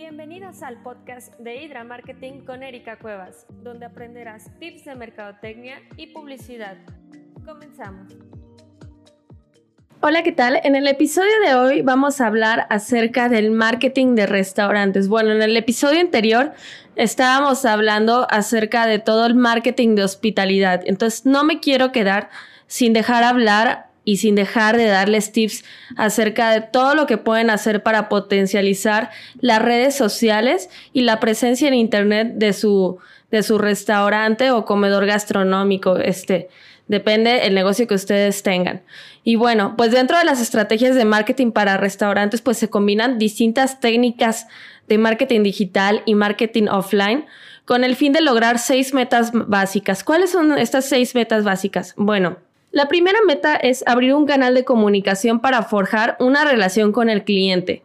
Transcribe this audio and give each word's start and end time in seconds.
Bienvenidos 0.00 0.62
al 0.62 0.82
podcast 0.82 1.38
de 1.38 1.62
Hydra 1.62 1.84
Marketing 1.84 2.40
con 2.46 2.62
Erika 2.62 2.98
Cuevas, 2.98 3.44
donde 3.62 3.84
aprenderás 3.84 4.50
tips 4.58 4.86
de 4.86 4.94
mercadotecnia 4.94 5.82
y 5.98 6.06
publicidad. 6.06 6.78
Comenzamos. 7.44 8.10
Hola, 10.00 10.22
¿qué 10.22 10.32
tal? 10.32 10.58
En 10.64 10.74
el 10.74 10.88
episodio 10.88 11.38
de 11.44 11.54
hoy 11.54 11.82
vamos 11.82 12.22
a 12.22 12.28
hablar 12.28 12.66
acerca 12.70 13.28
del 13.28 13.50
marketing 13.50 14.14
de 14.14 14.24
restaurantes. 14.24 15.06
Bueno, 15.06 15.32
en 15.32 15.42
el 15.42 15.54
episodio 15.54 16.00
anterior 16.00 16.54
estábamos 16.96 17.66
hablando 17.66 18.26
acerca 18.30 18.86
de 18.86 19.00
todo 19.00 19.26
el 19.26 19.34
marketing 19.34 19.96
de 19.96 20.04
hospitalidad. 20.04 20.80
Entonces, 20.86 21.26
no 21.26 21.44
me 21.44 21.60
quiero 21.60 21.92
quedar 21.92 22.30
sin 22.66 22.94
dejar 22.94 23.22
hablar 23.22 23.89
y 24.04 24.16
sin 24.16 24.34
dejar 24.34 24.76
de 24.76 24.86
darles 24.86 25.32
tips 25.32 25.64
acerca 25.96 26.50
de 26.50 26.60
todo 26.60 26.94
lo 26.94 27.06
que 27.06 27.18
pueden 27.18 27.50
hacer 27.50 27.82
para 27.82 28.08
potencializar 28.08 29.10
las 29.40 29.60
redes 29.60 29.94
sociales 29.94 30.68
y 30.92 31.02
la 31.02 31.20
presencia 31.20 31.68
en 31.68 31.74
internet 31.74 32.32
de 32.34 32.52
su, 32.52 32.98
de 33.30 33.42
su 33.42 33.58
restaurante 33.58 34.50
o 34.50 34.64
comedor 34.64 35.06
gastronómico. 35.06 35.96
Este, 35.96 36.48
depende 36.88 37.46
el 37.46 37.54
negocio 37.54 37.86
que 37.86 37.94
ustedes 37.94 38.42
tengan. 38.42 38.82
Y 39.22 39.36
bueno, 39.36 39.74
pues 39.76 39.92
dentro 39.92 40.18
de 40.18 40.24
las 40.24 40.40
estrategias 40.40 40.96
de 40.96 41.04
marketing 41.04 41.52
para 41.52 41.76
restaurantes, 41.76 42.40
pues 42.40 42.56
se 42.56 42.68
combinan 42.68 43.18
distintas 43.18 43.80
técnicas 43.80 44.46
de 44.88 44.98
marketing 44.98 45.42
digital 45.42 46.02
y 46.04 46.14
marketing 46.14 46.66
offline 46.68 47.26
con 47.64 47.84
el 47.84 47.94
fin 47.94 48.12
de 48.12 48.20
lograr 48.20 48.58
seis 48.58 48.92
metas 48.92 49.30
básicas. 49.32 50.02
¿Cuáles 50.02 50.30
son 50.30 50.58
estas 50.58 50.86
seis 50.86 51.14
metas 51.14 51.44
básicas? 51.44 51.94
Bueno, 51.96 52.38
la 52.72 52.86
primera 52.86 53.18
meta 53.26 53.56
es 53.56 53.82
abrir 53.86 54.14
un 54.14 54.26
canal 54.26 54.54
de 54.54 54.64
comunicación 54.64 55.40
para 55.40 55.62
forjar 55.62 56.16
una 56.20 56.44
relación 56.44 56.92
con 56.92 57.08
el 57.08 57.24
cliente. 57.24 57.82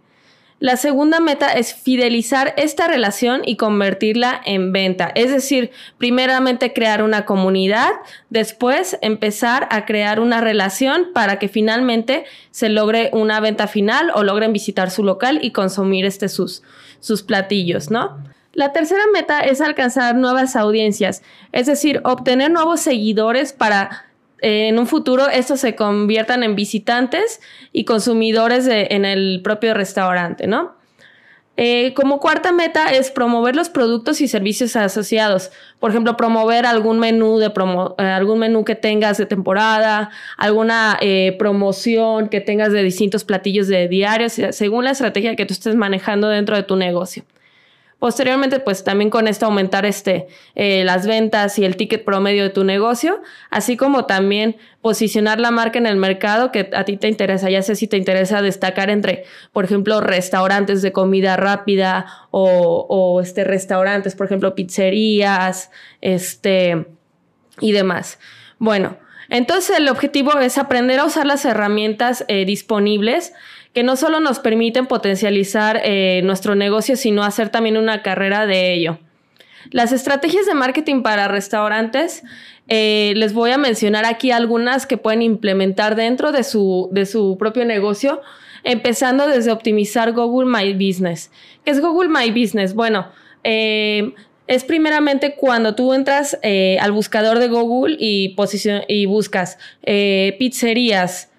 La 0.59 0.77
segunda 0.77 1.20
meta 1.20 1.52
es 1.52 1.73
fidelizar 1.73 2.53
esta 2.55 2.88
relación 2.88 3.41
y 3.45 3.58
convertirla 3.58 4.39
en 4.45 4.72
venta. 4.72 5.11
Es 5.14 5.30
decir, 5.30 5.72
primeramente 5.97 6.72
crear 6.72 7.03
una 7.03 7.25
comunidad, 7.25 7.89
después 8.30 8.97
empezar 9.02 9.67
a 9.69 9.86
crear 9.86 10.19
una 10.19 10.39
relación 10.39 11.08
para 11.14 11.39
que 11.39 11.49
finalmente 11.49 12.23
se 12.52 12.70
logre 12.70 13.09
una 13.11 13.39
venta 13.42 13.67
final 13.67 14.11
o 14.14 14.23
logren 14.23 14.53
visitar 14.53 14.92
su 14.92 15.03
local 15.03 15.39
y 15.42 15.52
consumir 15.52 16.05
este 16.05 16.30
sus, 16.30 16.64
sus 16.99 17.22
platillos, 17.22 17.92
¿no? 17.92 18.17
La 18.53 18.72
tercera 18.72 19.03
meta 19.11 19.42
es 19.42 19.59
alcanzar 19.59 20.16
nuevas 20.16 20.55
audiencias, 20.55 21.22
es 21.52 21.66
decir, 21.66 21.99
obtener 22.05 22.49
nuevos 22.52 22.80
seguidores 22.80 23.52
para 23.52 24.05
en 24.39 24.78
un 24.78 24.88
futuro 24.88 25.28
estos 25.28 25.59
se 25.59 25.75
conviertan 25.75 26.44
en 26.44 26.55
visitantes 26.55 27.41
y 27.72 27.86
consumidores 27.86 28.67
en 28.67 29.05
el 29.05 29.42
propio 29.44 29.73
restaurante, 29.73 30.47
¿no? 30.47 30.75
Eh, 31.58 31.94
como 31.94 32.19
cuarta 32.19 32.52
meta 32.52 32.92
es 32.92 33.11
promover 33.11 33.55
los 33.55 33.69
productos 33.69 34.19
y 34.19 34.27
servicios 34.27 34.75
asociados. 34.75 35.52
Por 35.80 35.92
ejemplo, 35.92 36.17
promover 36.17 36.66
algún 36.66 37.00
menú 37.00 37.38
de 37.38 37.47
eh, 37.47 38.03
algún 38.03 38.39
menú 38.39 38.66
que 38.66 38.75
tengas 38.75 39.17
de 39.17 39.25
temporada, 39.25 40.09
alguna 40.38 40.97
eh, 40.99 41.36
promoción 41.39 42.27
que 42.27 42.42
tengas 42.42 42.73
de 42.73 42.83
distintos 42.83 43.23
platillos 43.23 43.67
de 43.67 43.88
diarios, 43.88 44.33
según 44.52 44.83
la 44.83 44.92
estrategia 44.92 45.36
que 45.38 45.45
tú 45.45 45.53
estés 45.53 45.75
manejando 45.75 46.27
dentro 46.27 46.58
de 46.58 46.64
tu 46.64 46.75
negocio. 46.75 47.23
Posteriormente, 48.06 48.59
pues 48.59 48.84
también 48.84 49.09
con 49.09 49.28
esto 49.28 49.48
aumentar 49.48 49.84
este, 49.84 50.28
eh, 50.53 50.84
las 50.84 51.08
ventas 51.08 51.58
y 51.58 51.66
el 51.66 51.75
ticket 51.75 52.06
promedio 52.06 52.44
de 52.44 52.52
tu 52.52 52.64
negocio, 52.64 53.23
así 53.50 53.78
como 53.78 54.06
también 54.06 54.58
posicionar 54.81 55.39
la 55.39 55.50
marca 55.50 55.80
en 55.80 55.88
el 55.88 55.95
mercado 55.95 56.52
que 56.52 56.70
a 56.76 56.83
ti 56.83 56.98
te 56.98 57.08
interesa, 57.08 57.50
ya 57.50 57.64
sea 57.64 57.73
si 57.73 57.88
te 57.88 57.98
interesa 57.98 58.44
destacar 58.44 58.92
entre, 58.92 59.23
por 59.52 59.66
ejemplo, 59.66 60.02
restaurantes 60.02 60.83
de 60.83 60.92
comida 60.92 61.36
rápida 61.36 62.06
o, 62.30 62.86
o 62.88 63.22
este, 63.22 63.44
restaurantes, 63.44 64.14
por 64.14 64.28
ejemplo, 64.28 64.53
pizzerías, 64.53 65.72
este, 66.02 66.86
y 67.59 67.72
demás. 67.72 68.20
Bueno, 68.60 68.99
entonces 69.30 69.80
el 69.80 69.89
objetivo 69.89 70.37
es 70.39 70.60
aprender 70.60 70.99
a 70.99 71.05
usar 71.05 71.26
las 71.26 71.43
herramientas 71.43 72.23
eh, 72.27 72.45
disponibles 72.45 73.33
que 73.75 73.83
no 73.83 73.97
solo 73.97 74.21
nos 74.21 74.39
permiten 74.39 74.86
potencializar 74.86 75.81
eh, 75.83 76.21
nuestro 76.23 76.55
negocio, 76.55 76.95
sino 76.95 77.25
hacer 77.25 77.49
también 77.49 77.75
una 77.75 78.02
carrera 78.02 78.45
de 78.45 78.71
ello. 78.73 78.99
Las 79.69 79.91
estrategias 79.91 80.45
de 80.45 80.53
marketing 80.53 81.02
para 81.02 81.27
restaurantes, 81.27 82.23
eh, 82.69 83.11
les 83.17 83.33
voy 83.33 83.52
a 83.52 83.58
mencionar 83.58 84.05
aquí 84.05 84.31
algunas 84.31 84.86
que 84.86 84.95
pueden 84.95 85.21
implementar 85.21 85.97
dentro 85.97 86.31
de 86.31 86.45
su, 86.45 86.87
de 86.93 87.05
su 87.05 87.36
propio 87.37 87.65
negocio, 87.65 88.21
empezando 88.63 89.27
desde 89.27 89.52
optimizar 89.52 90.13
Google 90.13 90.49
My 90.49 90.73
Business. 90.73 91.30
¿Qué 91.65 91.71
es 91.71 91.81
Google 91.81 92.07
My 92.07 92.31
Business? 92.31 92.73
Bueno, 92.73 93.09
eh, 93.43 94.13
es 94.47 94.63
primeramente 94.63 95.36
cuando 95.36 95.75
tú 95.75 95.93
entras 95.93 96.39
al 96.80 96.92
buscador 96.93 97.39
de 97.39 97.49
Google 97.49 97.97
y, 97.99 98.37
y 98.87 99.05
buscas 99.05 99.57
pizzerías, 100.39 101.30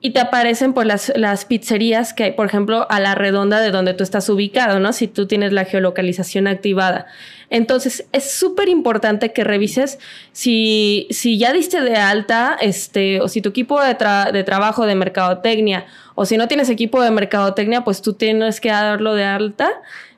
y 0.00 0.10
te 0.10 0.20
aparecen 0.20 0.74
por 0.74 0.86
las, 0.86 1.10
las 1.16 1.46
pizzerías 1.46 2.12
que 2.12 2.24
hay, 2.24 2.32
por 2.32 2.46
ejemplo, 2.46 2.86
a 2.90 3.00
la 3.00 3.14
redonda 3.14 3.60
de 3.60 3.70
donde 3.70 3.94
tú 3.94 4.04
estás 4.04 4.28
ubicado, 4.28 4.78
¿no? 4.78 4.92
Si 4.92 5.08
tú 5.08 5.26
tienes 5.26 5.52
la 5.52 5.64
geolocalización 5.64 6.46
activada. 6.46 7.06
Entonces, 7.48 8.06
es 8.12 8.30
súper 8.30 8.68
importante 8.68 9.32
que 9.32 9.42
revises 9.42 9.98
si, 10.32 11.06
si 11.10 11.38
ya 11.38 11.52
diste 11.52 11.80
de 11.80 11.96
alta, 11.96 12.56
este, 12.60 13.20
o 13.20 13.28
si 13.28 13.40
tu 13.40 13.48
equipo 13.48 13.80
de, 13.80 13.96
de 14.32 14.44
trabajo 14.44 14.84
de 14.84 14.94
mercadotecnia, 14.94 15.86
o 16.14 16.26
si 16.26 16.36
no 16.36 16.46
tienes 16.46 16.68
equipo 16.68 17.02
de 17.02 17.10
mercadotecnia, 17.10 17.82
pues 17.82 18.02
tú 18.02 18.12
tienes 18.12 18.60
que 18.60 18.68
darlo 18.68 19.14
de 19.14 19.24
alta, 19.24 19.70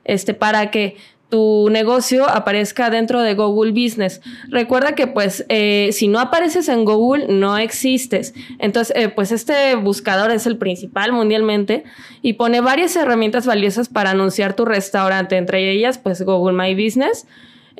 este, 0.04 0.34
para 0.34 0.70
que 0.70 0.96
tu 1.28 1.68
negocio 1.70 2.28
aparezca 2.28 2.90
dentro 2.90 3.20
de 3.20 3.34
Google 3.34 3.72
Business. 3.72 4.20
Recuerda 4.48 4.94
que 4.94 5.06
pues 5.06 5.44
eh, 5.48 5.90
si 5.92 6.08
no 6.08 6.20
apareces 6.20 6.68
en 6.68 6.84
Google 6.84 7.26
no 7.28 7.58
existes. 7.58 8.34
Entonces 8.58 8.96
eh, 8.96 9.08
pues 9.08 9.32
este 9.32 9.74
buscador 9.76 10.30
es 10.30 10.46
el 10.46 10.56
principal 10.56 11.12
mundialmente 11.12 11.84
y 12.22 12.34
pone 12.34 12.60
varias 12.60 12.96
herramientas 12.96 13.46
valiosas 13.46 13.88
para 13.88 14.10
anunciar 14.10 14.54
tu 14.54 14.64
restaurante, 14.64 15.36
entre 15.36 15.70
ellas 15.70 15.98
pues 15.98 16.22
Google 16.22 16.56
My 16.56 16.74
Business 16.74 17.26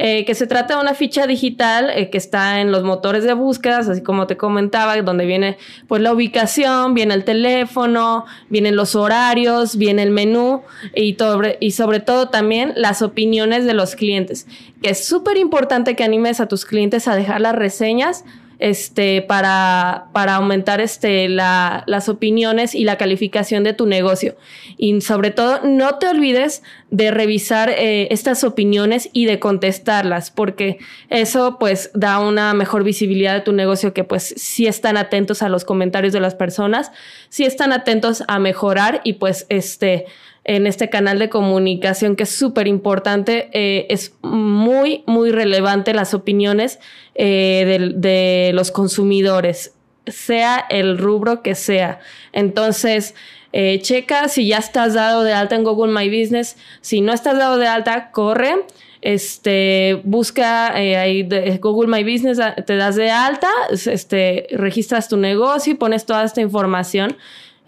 eh, 0.01 0.25
que 0.25 0.37
se 0.37 0.47
trata 0.47 0.77
de 0.77 0.81
una 0.81 0.95
ficha 0.95 1.27
digital 1.27 1.91
eh, 1.91 2.09
que 2.09 2.19
está 2.19 2.61
en 2.61 2.71
los 2.71 2.85
motores 2.85 3.25
de 3.25 3.33
búsquedas, 3.33 3.89
así 3.89 4.01
como 4.01 4.29
te 4.29 4.37
comentaba, 4.37 4.97
donde 5.03 5.27
viene 5.27 5.59
pues 5.89 6.01
la 6.01 6.13
ubicación, 6.13 6.95
viene 6.95 7.15
el 7.15 7.25
teléfono, 7.25 8.25
vienen 8.49 8.77
los 8.77 8.95
horarios, 8.95 9.77
viene 9.77 10.05
el 10.05 10.13
menú 10.13 10.63
y, 10.95 11.17
y 11.59 11.71
sobre 11.73 11.99
todo 11.99 12.29
también 12.29 12.75
las 12.77 13.03
opiniones 13.03 13.65
de 13.65 13.75
los 13.75 13.97
clientes, 13.97 14.47
que 14.81 14.91
es 14.91 15.05
súper 15.05 15.37
importante 15.37 15.97
que 15.97 16.05
animes 16.05 16.39
a 16.39 16.47
tus 16.47 16.65
clientes 16.65 17.09
a 17.09 17.17
dejar 17.17 17.41
las 17.41 17.57
reseñas 17.57 18.25
este, 18.59 19.23
para, 19.23 20.09
para 20.13 20.37
aumentar 20.37 20.81
este, 20.81 21.29
la, 21.29 21.85
las 21.87 22.09
opiniones 22.09 22.75
y 22.75 22.85
la 22.85 22.97
calificación 22.97 23.65
de 23.65 23.73
tu 23.73 23.87
negocio. 23.87 24.37
Y 24.77 25.01
sobre 25.01 25.31
todo, 25.31 25.61
no 25.65 25.99
te 25.99 26.09
olvides 26.09 26.63
de 26.91 27.11
revisar 27.11 27.71
eh, 27.71 28.09
estas 28.11 28.45
opiniones 28.45 29.11
y 29.13 29.27
de 29.27 29.39
contestarlas, 29.39 30.31
porque 30.31 30.79
eso 31.11 31.59
pues 31.59 31.91
da 31.95 32.19
una 32.19 32.55
mejor 32.55 32.83
visibilidad 32.83 33.35
de 33.35 33.41
tu 33.41 33.53
negocio 33.53 33.93
que 33.93 34.05
pues 34.05 34.35
si 34.37 34.67
están 34.67 34.97
atentos 34.97 35.43
a 35.43 35.49
los 35.49 35.65
comentarios 35.65 36.13
de 36.13 36.21
las 36.21 36.35
personas, 36.35 36.91
si 37.29 37.45
están 37.45 37.73
atentos 37.73 38.25
a 38.27 38.39
mejorar 38.39 39.01
y 39.05 39.15
pues 39.15 39.47
este 39.49 40.07
en 40.49 40.67
este 40.67 40.89
canal 40.89 41.19
de 41.19 41.29
comunicación 41.29 42.17
que 42.17 42.23
es 42.23 42.31
súper 42.31 42.67
importante. 42.67 43.51
Eh, 43.53 43.87
es 43.91 44.15
muy, 44.23 45.05
muy 45.07 45.31
relevante 45.31 45.93
las 45.93 46.15
opiniones 46.15 46.81
eh, 47.15 47.93
de, 47.95 48.53
los 48.55 48.71
consumidores, 48.71 49.75
sea 50.07 50.65
el 50.71 50.97
rubro 50.97 51.43
que 51.43 51.55
sea. 51.55 52.01
Entonces, 52.33 53.15
eh, 53.53 53.81
checa 53.83 54.29
si 54.29 54.49
ya 54.49 54.57
estás 54.57 54.95
dado 54.95 55.23
de 55.23 55.35
alta 55.35 55.55
en 55.55 55.65
Google 55.65 55.93
My 55.93 56.09
Business. 56.09 56.57
Si 56.81 57.03
no 57.03 57.13
estás 57.13 57.37
dado 57.37 57.59
de 57.59 57.67
alta, 57.67 58.11
corre. 58.11 58.55
Este, 59.03 60.01
busca 60.03 60.73
ahí 60.73 61.25
de 61.25 61.59
Google 61.59 61.89
My 61.95 62.11
Business, 62.11 62.39
te 62.67 62.77
das 62.77 62.97
de 62.97 63.11
alta, 63.11 63.49
este, 63.71 64.49
registras 64.51 65.09
tu 65.09 65.17
negocio 65.19 65.75
y 65.75 65.77
pones 65.77 66.05
toda 66.05 66.25
esta 66.25 66.41
información 66.41 67.17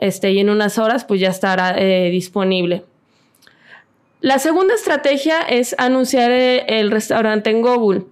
este, 0.00 0.32
y 0.32 0.40
en 0.40 0.50
unas 0.50 0.78
horas 0.78 1.04
pues 1.04 1.20
ya 1.20 1.28
estará 1.28 1.78
eh, 1.78 2.10
disponible. 2.10 2.82
La 4.22 4.38
segunda 4.38 4.74
estrategia 4.74 5.42
es 5.42 5.76
anunciar 5.78 6.30
eh, 6.32 6.80
el 6.80 6.90
restaurante 6.90 7.50
en 7.50 7.62
Google. 7.62 8.04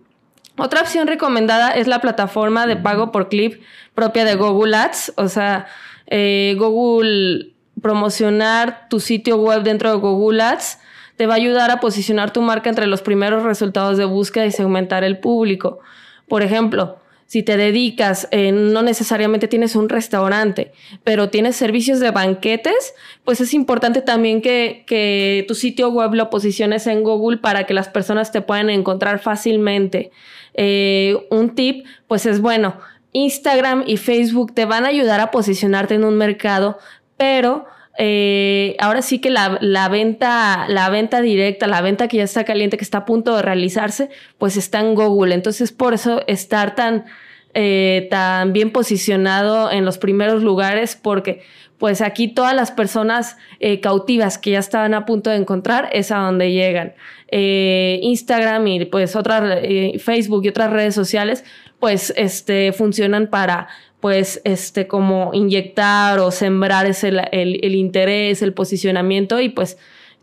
Otra 0.58 0.82
opción 0.82 1.08
recomendada 1.08 1.70
es 1.70 1.86
la 1.86 2.00
plataforma 2.00 2.66
de 2.66 2.76
pago 2.76 3.10
por 3.10 3.28
clip 3.28 3.62
propia 3.94 4.24
de 4.24 4.34
Google 4.34 4.76
Ads, 4.76 5.14
o 5.16 5.28
sea, 5.28 5.66
eh, 6.06 6.54
Google 6.58 7.52
promocionar 7.80 8.88
tu 8.88 9.00
sitio 9.00 9.36
web 9.36 9.62
dentro 9.62 9.90
de 9.90 9.96
Google 9.96 10.42
Ads 10.42 10.78
te 11.16 11.26
va 11.26 11.34
a 11.34 11.36
ayudar 11.36 11.70
a 11.70 11.80
posicionar 11.80 12.32
tu 12.32 12.42
marca 12.42 12.68
entre 12.68 12.86
los 12.86 13.02
primeros 13.02 13.44
resultados 13.44 13.96
de 13.96 14.04
búsqueda 14.04 14.46
y 14.46 14.52
segmentar 14.52 15.04
el 15.04 15.18
público. 15.18 15.80
Por 16.28 16.42
ejemplo, 16.42 16.98
si 17.28 17.42
te 17.42 17.58
dedicas, 17.58 18.26
eh, 18.30 18.52
no 18.52 18.80
necesariamente 18.80 19.48
tienes 19.48 19.76
un 19.76 19.90
restaurante, 19.90 20.72
pero 21.04 21.28
tienes 21.28 21.56
servicios 21.56 22.00
de 22.00 22.10
banquetes, 22.10 22.94
pues 23.22 23.42
es 23.42 23.52
importante 23.52 24.00
también 24.00 24.40
que, 24.40 25.44
tu 25.46 25.54
sitio 25.54 25.90
web 25.90 26.14
lo 26.14 26.30
posiciones 26.30 26.86
en 26.86 27.02
Google 27.02 27.36
para 27.36 27.64
que 27.64 27.74
las 27.74 27.88
personas 27.88 28.32
te 28.32 28.40
puedan 28.40 28.70
encontrar 28.70 29.18
fácilmente. 29.18 30.10
Eh, 30.54 31.18
un 31.30 31.54
tip, 31.54 31.84
pues 32.06 32.24
es 32.24 32.40
bueno, 32.40 32.78
Instagram 33.12 33.84
y 33.86 33.98
Facebook 33.98 34.54
te 34.54 34.64
van 34.64 34.86
a 34.86 34.88
ayudar 34.88 35.20
a 35.20 35.30
posicionarte 35.30 35.96
en 35.96 36.04
un 36.04 36.16
mercado, 36.16 36.78
pero 37.18 37.66
eh, 38.00 38.76
ahora 38.78 39.02
sí 39.02 39.20
que 39.20 39.28
la, 39.28 39.88
venta, 39.90 40.66
la 40.68 40.88
venta 40.88 41.20
directa, 41.20 41.66
la 41.66 41.80
venta 41.80 42.06
que 42.06 42.18
ya 42.18 42.22
está 42.22 42.44
caliente, 42.44 42.76
que 42.76 42.84
está 42.84 42.98
a 42.98 43.04
punto 43.04 43.34
de 43.34 43.42
realizarse, 43.42 44.08
pues 44.38 44.56
está 44.56 44.78
en 44.78 44.94
Google. 44.94 45.34
Entonces, 45.34 45.72
por 45.72 45.94
eso 45.94 46.22
estar 46.28 46.76
tan, 46.76 47.06
eh, 47.54 48.06
tan 48.08 48.52
bien 48.52 48.70
posicionado 48.70 49.72
en 49.72 49.84
los 49.84 49.98
primeros 49.98 50.44
lugares, 50.44 50.94
porque 50.94 51.42
pues 51.78 52.00
aquí 52.00 52.28
todas 52.28 52.54
las 52.54 52.70
personas 52.70 53.36
eh, 53.60 53.80
cautivas 53.80 54.36
que 54.36 54.50
ya 54.52 54.58
estaban 54.58 54.94
a 54.94 55.06
punto 55.06 55.30
de 55.30 55.36
encontrar 55.36 55.88
es 55.92 56.10
a 56.10 56.18
donde 56.18 56.52
llegan. 56.52 56.94
Instagram 57.30 58.66
y 58.66 58.84
pues 58.86 59.14
otras, 59.14 59.60
Facebook 60.00 60.44
y 60.44 60.48
otras 60.48 60.70
redes 60.70 60.94
sociales, 60.94 61.44
pues 61.78 62.12
este, 62.16 62.72
funcionan 62.72 63.28
para 63.28 63.68
pues 64.00 64.40
este 64.44 64.86
como 64.86 65.30
inyectar 65.34 66.20
o 66.20 66.30
sembrar 66.30 66.86
ese, 66.86 67.08
el, 67.32 67.74
interés, 67.74 68.42
el 68.42 68.52
posicionamiento 68.52 69.40
y 69.40 69.48
pues 69.48 69.76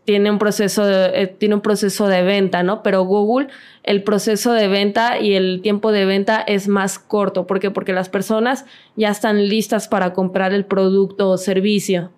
tiene 0.06 0.30
un 0.30 0.38
proceso 0.38 0.86
de, 0.86 1.22
eh, 1.22 1.26
tiene 1.26 1.56
un 1.56 1.60
proceso 1.60 2.06
de 2.06 2.22
venta, 2.22 2.62
¿no? 2.62 2.82
Pero 2.82 3.02
Google, 3.02 3.48
el 3.82 4.04
proceso 4.04 4.52
de 4.52 4.68
venta 4.68 5.18
y 5.18 5.34
el 5.34 5.60
tiempo 5.62 5.92
de 5.92 6.06
venta 6.06 6.40
es 6.40 6.68
más 6.68 6.98
corto. 6.98 7.46
¿Por 7.46 7.58
qué? 7.58 7.70
Porque 7.72 7.92
las 7.92 8.08
personas 8.08 8.64
ya 8.94 9.10
están 9.10 9.48
listas 9.48 9.88
para 9.88 10.14
comprar 10.14 10.54
el 10.54 10.64
producto 10.64 11.28
o 11.28 11.36
servicio. 11.36 12.12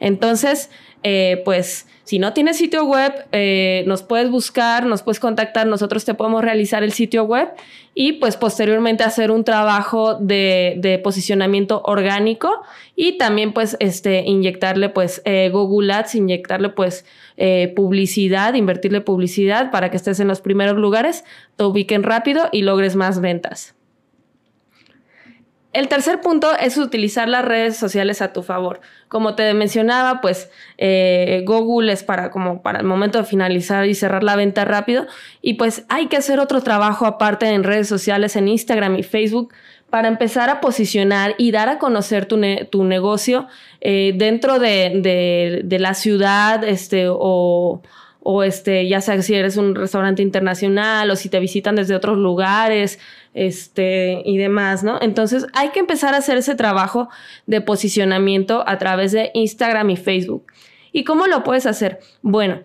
Entonces, 0.00 0.70
eh, 1.02 1.42
pues 1.44 1.86
si 2.04 2.18
no 2.18 2.32
tienes 2.32 2.58
sitio 2.58 2.84
web, 2.84 3.12
eh, 3.32 3.84
nos 3.86 4.02
puedes 4.02 4.30
buscar, 4.30 4.84
nos 4.86 5.02
puedes 5.02 5.20
contactar, 5.20 5.66
nosotros 5.66 6.04
te 6.04 6.14
podemos 6.14 6.42
realizar 6.42 6.82
el 6.82 6.92
sitio 6.92 7.24
web 7.24 7.48
y 7.94 8.14
pues 8.14 8.36
posteriormente 8.36 9.04
hacer 9.04 9.30
un 9.30 9.44
trabajo 9.44 10.14
de, 10.14 11.00
posicionamiento 11.02 11.82
orgánico 11.84 12.62
y 12.96 13.16
también 13.18 13.52
pues 13.52 13.76
este, 13.80 14.22
inyectarle 14.22 14.88
pues 14.88 15.22
eh, 15.24 15.50
Google 15.52 15.92
Ads, 15.92 16.14
inyectarle 16.14 16.70
pues 16.70 17.04
publicidad, 17.74 18.54
invertirle 18.54 19.00
publicidad 19.00 19.70
para 19.70 19.90
que 19.90 19.96
estés 19.96 20.20
en 20.20 20.28
los 20.28 20.40
primeros 20.40 20.76
lugares, 20.76 21.24
te 21.56 21.64
ubiquen 21.64 22.02
rápido 22.02 22.48
y 22.52 22.62
logres 22.62 22.96
más 22.96 23.20
ventas. 23.20 23.74
El 25.74 25.88
tercer 25.88 26.20
punto 26.20 26.56
es 26.56 26.78
utilizar 26.78 27.28
las 27.28 27.44
redes 27.44 27.76
sociales 27.76 28.22
a 28.22 28.32
tu 28.32 28.44
favor. 28.44 28.80
Como 29.08 29.34
te 29.34 29.52
mencionaba, 29.54 30.20
pues 30.20 30.48
eh, 30.78 31.42
Google 31.44 31.92
es 31.92 32.04
para 32.04 32.30
como 32.30 32.62
para 32.62 32.78
el 32.78 32.86
momento 32.86 33.18
de 33.18 33.24
finalizar 33.24 33.84
y 33.84 33.94
cerrar 33.96 34.22
la 34.22 34.36
venta 34.36 34.64
rápido. 34.64 35.08
Y 35.42 35.54
pues 35.54 35.84
hay 35.88 36.06
que 36.06 36.16
hacer 36.16 36.38
otro 36.38 36.60
trabajo 36.60 37.06
aparte 37.06 37.46
en 37.46 37.64
redes 37.64 37.88
sociales, 37.88 38.36
en 38.36 38.46
Instagram 38.46 38.94
y 38.94 39.02
Facebook, 39.02 39.52
para 39.90 40.06
empezar 40.06 40.48
a 40.48 40.60
posicionar 40.60 41.34
y 41.38 41.50
dar 41.50 41.68
a 41.68 41.78
conocer 41.78 42.26
tu, 42.26 42.36
negocio 42.84 43.48
eh, 43.80 44.14
dentro 44.16 44.60
de, 44.60 45.62
de, 45.64 45.78
la 45.80 45.94
ciudad, 45.94 46.62
este, 46.62 47.06
o 47.08 47.82
o 48.24 48.42
este, 48.42 48.88
ya 48.88 49.00
sea 49.00 49.20
si 49.22 49.34
eres 49.34 49.56
un 49.56 49.74
restaurante 49.74 50.22
internacional 50.22 51.10
o 51.10 51.16
si 51.16 51.28
te 51.28 51.38
visitan 51.38 51.76
desde 51.76 51.94
otros 51.94 52.18
lugares, 52.18 52.98
este, 53.34 54.22
y 54.24 54.38
demás, 54.38 54.82
¿no? 54.82 54.98
Entonces 55.00 55.46
hay 55.52 55.68
que 55.70 55.80
empezar 55.80 56.14
a 56.14 56.18
hacer 56.18 56.38
ese 56.38 56.54
trabajo 56.54 57.08
de 57.46 57.60
posicionamiento 57.60 58.64
a 58.66 58.78
través 58.78 59.12
de 59.12 59.30
Instagram 59.34 59.90
y 59.90 59.96
Facebook. 59.96 60.46
¿Y 60.90 61.04
cómo 61.04 61.26
lo 61.26 61.44
puedes 61.44 61.66
hacer? 61.66 62.00
Bueno, 62.22 62.60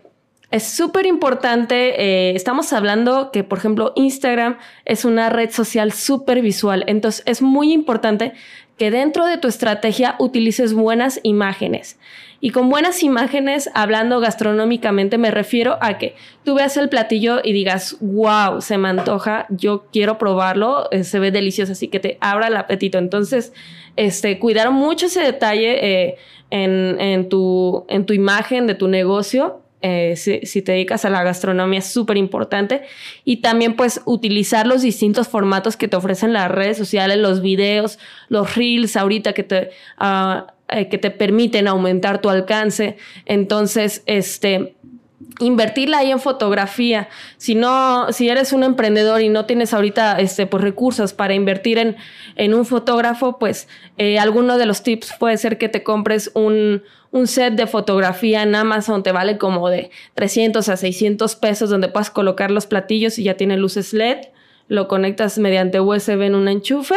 es 0.52 0.64
súper 0.64 1.06
importante, 1.06 2.02
eh, 2.02 2.36
estamos 2.36 2.74
hablando 2.74 3.32
que, 3.32 3.44
por 3.44 3.58
ejemplo, 3.58 3.94
Instagram 3.96 4.58
es 4.86 5.06
una 5.06 5.30
red 5.30 5.52
social 5.52 5.92
súper 5.92 6.42
visual, 6.42 6.86
entonces 6.88 7.22
es 7.26 7.42
muy 7.42 7.72
importante 7.72 8.34
que 8.80 8.90
dentro 8.90 9.26
de 9.26 9.38
tu 9.38 9.50
estrategia 9.50 10.16
utilices 10.18 10.74
buenas 10.74 11.20
imágenes. 11.24 12.00
Y 12.42 12.52
con 12.52 12.70
buenas 12.70 13.04
imágenes, 13.04 13.70
hablando 13.74 14.22
gastronómicamente, 14.22 15.18
me 15.18 15.30
refiero 15.30 15.78
a 15.82 15.98
que 15.98 16.16
tú 16.46 16.56
veas 16.56 16.78
el 16.78 16.88
platillo 16.88 17.42
y 17.44 17.52
digas, 17.52 17.98
wow, 18.00 18.62
se 18.62 18.78
me 18.78 18.88
antoja, 18.88 19.46
yo 19.50 19.86
quiero 19.92 20.18
probarlo, 20.18 20.90
eh, 20.92 21.04
se 21.04 21.20
ve 21.20 21.32
delicioso, 21.32 21.74
así 21.74 21.90
que 21.90 22.00
te 22.00 22.18
abra 22.22 22.48
el 22.48 22.56
apetito. 22.56 22.98
Entonces, 22.98 23.52
este, 23.98 24.40
cuidar 24.40 24.72
mucho 24.72 25.08
ese 25.08 25.20
detalle 25.20 26.06
eh, 26.06 26.18
en, 26.50 27.28
tu, 27.28 27.86
en 27.90 28.06
tu 28.06 28.14
imagen 28.14 28.66
de 28.66 28.76
tu 28.76 28.88
negocio 28.88 29.60
eh, 29.82 30.16
si, 30.18 30.62
te 30.62 30.74
dedicas 30.74 31.06
a 31.06 31.10
la 31.10 31.24
gastronomía 31.24 31.80
es 31.80 31.88
súper 31.88 32.18
importante. 32.18 32.82
Y 33.24 33.38
también 33.38 33.76
pues 33.76 34.02
utilizar 34.06 34.68
los 34.68 34.82
distintos 34.82 35.28
formatos 35.28 35.78
que 35.78 35.88
te 35.88 35.96
ofrecen 35.96 36.34
las 36.34 36.52
redes 36.52 36.78
sociales, 36.78 37.18
los 37.18 37.42
videos, 37.42 38.00
los 38.28 38.56
reels 38.56 38.98
ahorita 38.98 39.34
que 39.34 39.44
te, 39.44 39.70
ah, 39.98 40.48
eh, 40.70 40.90
que 40.90 40.98
te 40.98 41.12
permiten 41.12 41.68
aumentar 41.68 42.22
tu 42.22 42.30
alcance. 42.30 42.98
Entonces, 43.26 44.04
este, 44.06 44.76
invertirla 45.40 46.00
ahí 46.00 46.12
en 46.12 46.20
fotografía. 46.20 47.08
Si 47.38 47.56
no, 47.56 48.12
si 48.12 48.30
eres 48.30 48.54
un 48.54 48.64
emprendedor 48.64 49.22
y 49.22 49.30
no 49.30 49.46
tienes 49.46 49.74
ahorita 49.74 50.20
este, 50.20 50.46
pues, 50.46 50.64
recursos 50.64 51.14
para 51.14 51.34
invertir 51.34 51.78
en, 51.78 51.96
en 52.36 52.54
un 52.54 52.66
fotógrafo, 52.66 53.40
pues 53.40 53.68
eh, 53.98 54.20
alguno 54.20 54.58
de 54.58 54.66
los 54.66 54.84
tips 54.84 55.14
puede 55.20 55.38
ser 55.38 55.58
que 55.58 55.70
te 55.70 55.84
compres 55.84 56.32
un, 56.34 56.84
un 57.12 57.28
set 57.28 57.56
de 57.56 57.68
fotografía 57.68 58.44
en 58.44 58.56
Amazon 58.56 59.04
te 59.04 59.12
vale 59.12 59.38
como 59.38 59.70
de 59.70 59.90
300 60.16 60.70
a 60.70 60.78
600 60.78 61.36
pesos 61.36 61.70
donde 61.70 61.90
puedas 61.90 62.12
colocar 62.12 62.52
los 62.52 62.68
platillos 62.68 63.18
y 63.18 63.24
ya 63.24 63.36
tiene 63.36 63.58
luces 63.58 63.94
LED, 63.94 64.28
lo 64.68 64.88
conectas 64.88 65.40
mediante 65.40 65.80
USB 65.80 66.22
en 66.22 66.36
un 66.36 66.48
enchufe 66.48 66.96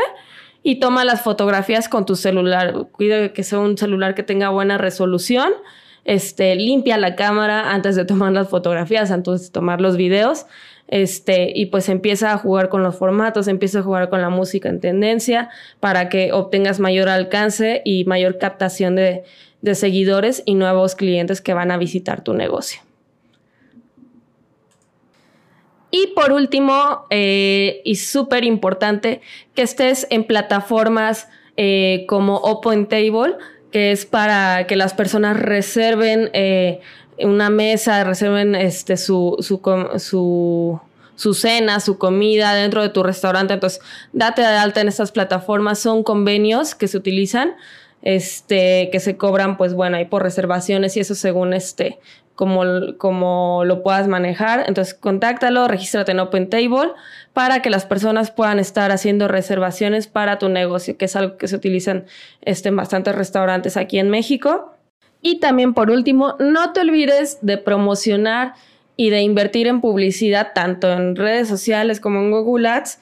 y 0.63 0.79
toma 0.79 1.05
las 1.05 1.23
fotografías 1.23 1.89
con 1.89 2.07
tu 2.07 2.17
celular. 2.17 2.87
Cuida 2.93 3.33
que 3.33 3.43
sea 3.43 3.59
un 3.59 3.77
celular 3.79 4.15
que 4.15 4.23
tenga 4.23 4.51
buena 4.51 4.79
resolución. 4.79 5.53
Este, 6.05 6.55
limpia 6.57 6.99
la 6.99 7.17
cámara 7.17 7.73
antes 7.73 7.97
de 7.97 8.05
tomar 8.05 8.33
las 8.33 8.49
fotografías, 8.49 9.11
antes 9.11 9.45
de 9.45 9.51
tomar 9.51 9.81
los 9.81 9.97
videos. 9.97 10.47
Este, 10.89 11.53
y 11.55 11.67
pues 11.67 11.89
empieza 11.89 12.33
a 12.33 12.39
jugar 12.39 12.69
con 12.69 12.83
los 12.83 12.97
formatos, 12.97 13.49
empieza 13.49 13.79
a 13.79 13.83
jugar 13.83 14.11
con 14.11 14.21
la 14.21 14.29
música 14.29 14.69
en 14.69 14.81
tendencia 14.81 15.49
para 15.81 16.09
que 16.09 16.33
obtengas 16.33 16.81
mayor 16.81 17.09
alcance 17.09 17.81
y 17.85 18.05
mayor 18.05 18.39
captación 18.39 18.97
de, 18.97 19.25
seguidores 19.75 20.43
y 20.45 20.55
nuevos 20.55 20.95
clientes 20.95 21.41
que 21.41 21.55
van 21.55 21.71
a 21.71 21.79
visitar 21.79 22.23
tu 22.23 22.35
negocio. 22.35 22.83
Y 25.91 26.09
por 26.09 26.33
último, 26.33 27.07
eh, 27.11 27.81
y 27.85 27.97
súper 27.97 28.45
importante, 28.45 29.21
que 29.55 29.63
estés 29.63 30.07
en 30.11 30.25
plataformas 30.25 31.29
eh, 31.57 32.05
como 32.09 32.37
Open 32.37 32.87
Table, 32.87 33.37
que 33.73 33.93
es 33.93 34.05
para 34.05 34.67
que 34.67 34.77
las 34.77 34.95
personas 34.95 35.39
reserven 35.39 36.31
eh, 36.35 36.81
una 37.19 37.51
mesa, 37.51 38.05
reserven 38.05 38.55
este, 38.55 38.97
su, 38.97 39.37
su, 39.41 40.81
su, 41.17 41.35
cena, 41.35 41.81
su 41.81 41.99
comida 41.99 42.55
dentro 42.55 42.83
de 42.83 42.89
tu 42.89 43.03
restaurante. 43.03 43.55
Entonces, 43.55 43.81
date 44.13 44.43
de 44.43 44.49
alta 44.49 44.81
en 44.81 44.89
estas 44.89 45.13
plataformas. 45.13 45.79
Son 45.79 46.03
convenios 46.03 46.75
que 46.75 46.89
se 46.89 46.97
utilizan 46.97 47.55
este, 48.03 48.91
que 48.91 49.01
se 49.01 49.17
cobran, 49.17 49.57
pues 49.57 49.75
bueno, 49.75 49.97
ahí 49.97 50.05
por 50.05 50.23
reservaciones 50.23 50.97
y 50.97 51.01
eso 51.01 51.15
según 51.15 51.55
este, 51.55 52.01
como, 52.35 52.65
como 52.99 53.63
lo 53.65 53.83
puedas 53.83 54.09
manejar. 54.09 54.65
Entonces, 54.67 54.95
contáctalo, 54.95 55.69
regístrate 55.69 56.13
en 56.13 56.21
Open 56.21 56.51
Table 56.51 56.93
para 57.33 57.63
que 57.63 57.71
las 57.71 57.87
personas 57.87 58.31
puedan 58.31 58.59
estar 58.59 58.91
haciendo 58.91 59.29
reservaciones 59.29 60.09
para 60.09 60.39
tu 60.39 60.49
negocio, 60.49 60.97
que 60.97 61.07
es 61.07 61.17
algo 61.17 61.37
que 61.37 61.49
se 61.49 61.57
utilizan 61.57 62.07
este, 62.43 62.69
en 62.71 62.77
bastantes 62.77 63.15
restaurantes 63.15 63.77
aquí 63.77 63.99
en 63.99 64.11
México. 64.11 64.75
Y 65.23 65.39
también, 65.39 65.73
por 65.73 65.91
último, 65.91 66.35
no 66.41 66.73
te 66.73 66.81
olvides 66.81 67.39
de 67.41 67.57
promocionar 67.57 68.55
y 68.97 69.11
de 69.11 69.23
invertir 69.23 69.69
en 69.69 69.81
publicidad 69.81 70.53
tanto 70.55 70.93
en 70.93 71.17
redes 71.17 71.49
sociales 71.49 72.01
como 72.01 72.21
en 72.21 72.31
Google 72.33 72.69
Ads 72.69 72.99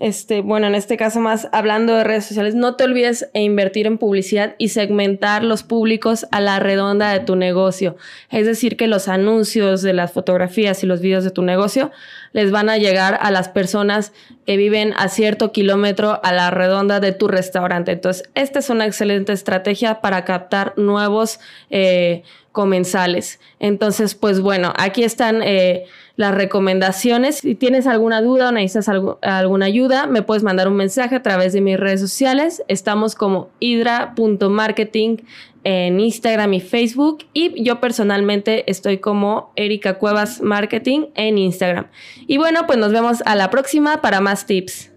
este, 0.00 0.40
bueno, 0.40 0.66
en 0.66 0.74
este 0.74 0.96
caso 0.96 1.20
más 1.20 1.48
hablando 1.52 1.94
de 1.94 2.04
redes 2.04 2.24
sociales, 2.24 2.54
no 2.54 2.74
te 2.74 2.84
olvides 2.84 3.28
e 3.34 3.42
invertir 3.42 3.86
en 3.86 3.98
publicidad 3.98 4.54
y 4.56 4.68
segmentar 4.68 5.44
los 5.44 5.62
públicos 5.62 6.26
a 6.32 6.40
la 6.40 6.58
redonda 6.58 7.12
de 7.12 7.20
tu 7.20 7.36
negocio. 7.36 7.96
Es 8.30 8.46
decir, 8.46 8.78
que 8.78 8.86
los 8.86 9.08
anuncios 9.08 9.82
de 9.82 9.92
las 9.92 10.10
fotografías 10.12 10.82
y 10.82 10.86
los 10.86 11.02
videos 11.02 11.22
de 11.22 11.30
tu 11.30 11.42
negocio 11.42 11.90
les 12.32 12.50
van 12.50 12.70
a 12.70 12.78
llegar 12.78 13.18
a 13.20 13.30
las 13.30 13.48
personas 13.48 14.12
que 14.46 14.56
viven 14.56 14.94
a 14.96 15.08
cierto 15.08 15.52
kilómetro 15.52 16.18
a 16.24 16.32
la 16.32 16.50
redonda 16.50 16.98
de 16.98 17.12
tu 17.12 17.28
restaurante. 17.28 17.92
Entonces, 17.92 18.28
esta 18.34 18.58
es 18.60 18.70
una 18.70 18.86
excelente 18.86 19.32
estrategia 19.32 20.00
para 20.00 20.24
captar 20.24 20.72
nuevos, 20.76 21.40
eh, 21.68 22.22
comensales. 22.52 23.40
Entonces, 23.58 24.14
pues 24.14 24.40
bueno, 24.40 24.72
aquí 24.76 25.04
están 25.04 25.42
eh, 25.42 25.84
las 26.16 26.34
recomendaciones. 26.34 27.36
Si 27.38 27.54
tienes 27.54 27.86
alguna 27.86 28.20
duda 28.20 28.48
o 28.48 28.52
necesitas 28.52 28.88
alguna 29.22 29.66
ayuda, 29.66 30.06
me 30.06 30.22
puedes 30.22 30.42
mandar 30.42 30.68
un 30.68 30.76
mensaje 30.76 31.16
a 31.16 31.22
través 31.22 31.52
de 31.52 31.60
mis 31.60 31.78
redes 31.78 32.00
sociales. 32.00 32.62
Estamos 32.68 33.14
como 33.14 33.50
hidra.marketing 33.60 35.18
en 35.62 36.00
Instagram 36.00 36.54
y 36.54 36.60
Facebook 36.60 37.26
y 37.32 37.62
yo 37.62 37.80
personalmente 37.80 38.70
estoy 38.70 38.98
como 38.98 39.52
Erika 39.56 39.94
Cuevas 39.94 40.40
Marketing 40.40 41.06
en 41.14 41.38
Instagram. 41.38 41.86
Y 42.26 42.38
bueno, 42.38 42.66
pues 42.66 42.78
nos 42.78 42.92
vemos 42.92 43.22
a 43.26 43.36
la 43.36 43.50
próxima 43.50 44.00
para 44.00 44.20
más 44.20 44.46
tips. 44.46 44.89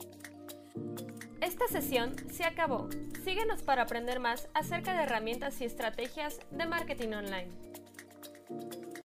Esta 1.66 1.82
sesión 1.82 2.16
se 2.30 2.44
acabó. 2.44 2.90
Síguenos 3.24 3.64
para 3.64 3.84
aprender 3.84 4.20
más 4.20 4.50
acerca 4.54 4.94
de 4.94 5.04
herramientas 5.04 5.62
y 5.62 5.66
estrategias 5.66 6.40
de 6.52 6.66
marketing 6.66 7.14
online. 7.14 7.48